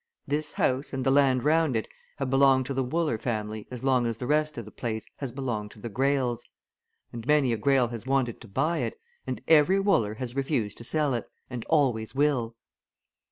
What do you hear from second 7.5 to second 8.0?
a Greyle